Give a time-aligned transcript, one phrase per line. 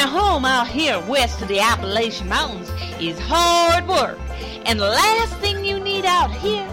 [0.00, 2.70] a home out here west of the Appalachian Mountains
[3.00, 4.18] is hard work.
[4.66, 6.68] And the last thing you need out here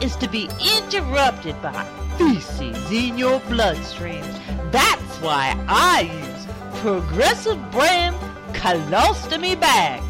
[0.00, 1.84] is to be interrupted by
[2.16, 4.24] feces in your bloodstream.
[4.70, 8.16] That's why I use Progressive Brand
[8.54, 10.04] Colostomy Bags.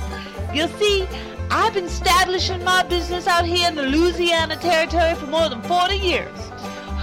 [0.55, 1.09] You see,
[1.51, 5.97] I've been establishing my business out here in the Louisiana Territory for more than 40
[5.97, 6.39] years.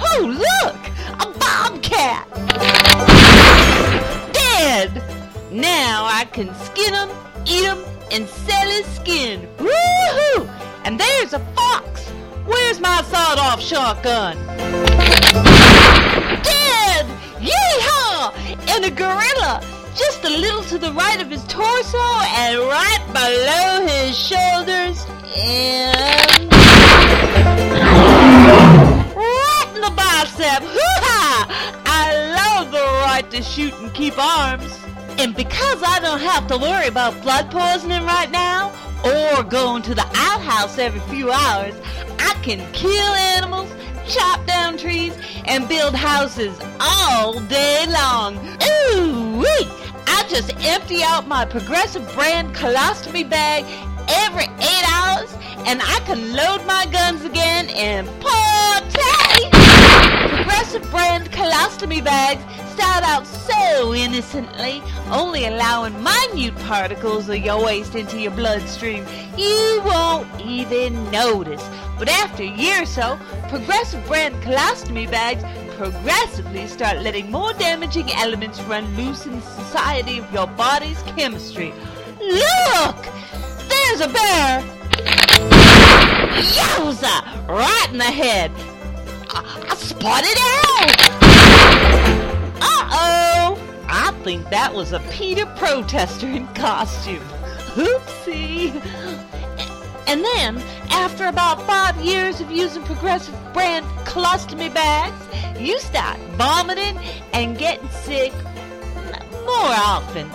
[0.04, 0.82] Oh, look!
[1.22, 2.71] A bobcat!
[6.22, 7.10] I can skin him,
[7.48, 7.80] eat him,
[8.12, 9.50] and sell his skin.
[9.58, 10.48] Woohoo!
[10.86, 12.08] And there's a fox.
[12.46, 14.38] Where's my sawed-off shotgun?
[16.44, 17.08] Dead!
[17.42, 18.36] Yeehaw!
[18.70, 19.64] And a gorilla,
[19.96, 25.04] just a little to the right of his torso and right below his shoulders.
[25.36, 26.52] And
[29.18, 30.62] right in the bicep.
[30.62, 31.48] Hoo-ha!
[31.88, 34.72] I love the right to shoot and keep arms.
[35.20, 38.72] And because I don't have to worry about blood poisoning right now,
[39.04, 41.76] or going to the outhouse every few hours,
[42.20, 43.72] I can kill animals,
[44.08, 48.38] chop down trees, and build houses all day long.
[48.38, 49.68] Ooh wee!
[50.08, 53.66] I just empty out my Progressive brand colostomy bag
[54.08, 55.34] every eight hours,
[55.68, 59.50] and I can load my guns again and party!
[60.36, 63.26] Progressive brand colostomy bags start out
[63.70, 69.06] so innocently, only allowing minute particles of your waste into your bloodstream.
[69.38, 71.68] You won't even notice.
[71.98, 73.20] But after a year or so,
[73.52, 75.44] Progressive brand colostomy bags
[75.76, 81.74] progressively start letting more damaging elements run loose in the society of your body's chemistry.
[82.18, 82.96] Look!
[83.68, 84.62] There's a bear!
[86.40, 87.46] Yowza!
[87.50, 88.52] Right in the head!
[89.32, 91.12] I, spotted out!
[92.62, 93.51] Uh-oh!
[93.94, 97.20] I think that was a PETA protester in costume.
[97.76, 98.74] Oopsie!
[100.08, 106.98] And then, after about five years of using Progressive brand colostomy bags, you start vomiting
[107.34, 108.32] and getting sick
[109.44, 110.30] more often.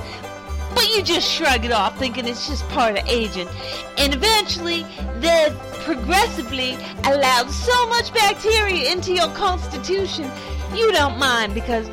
[0.75, 3.49] But you just shrug it off thinking it's just part of aging.
[3.97, 4.85] And eventually,
[5.21, 10.31] they've progressively allowed so much bacteria into your constitution,
[10.75, 11.89] you don't mind because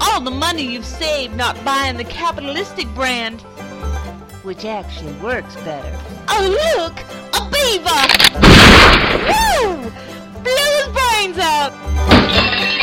[0.00, 3.40] all the money you've saved not buying the capitalistic brand,
[4.42, 5.98] which actually works better.
[6.28, 6.44] Oh,
[6.76, 6.98] look!
[7.34, 8.02] A beaver!
[9.28, 9.90] Woo!
[10.42, 11.72] Blew his brains out!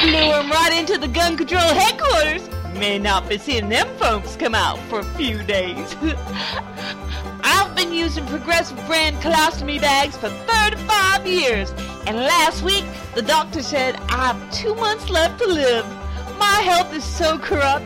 [0.02, 2.48] Blew him right into the gun control headquarters.
[2.74, 5.96] May not be seeing them folks come out for a few days.
[7.44, 11.72] I've been using Progressive brand colostomy bags for 35 years,
[12.06, 12.86] and last week
[13.16, 15.86] the doctor said I have two months left to live.
[16.40, 17.86] My health is so corrupt,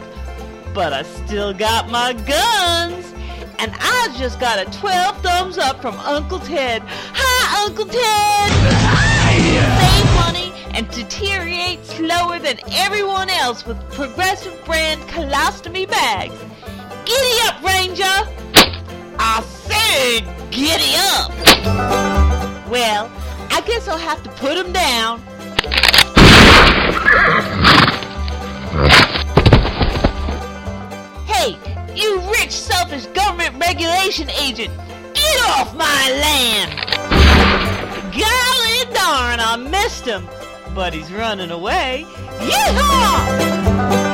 [0.74, 3.14] but I still got my guns.
[3.60, 6.82] And I just got a 12 thumbs up from Uncle Ted.
[6.88, 8.52] Hi, Uncle Ted!
[9.82, 16.34] Save money and deteriorate slower than everyone else with Progressive brand colostomy bags.
[17.06, 18.28] Giddy up, Ranger!
[19.20, 21.32] I said giddy up!
[22.68, 23.12] Well,
[23.52, 25.22] I guess I'll have to put him down.
[31.26, 31.58] Hey,
[31.94, 34.72] you rich, selfish government regulation agent!
[35.14, 36.72] Get off my land!
[38.14, 40.26] Golly darn, I missed him!
[40.74, 42.06] But he's running away.
[42.40, 44.11] Yeehaw!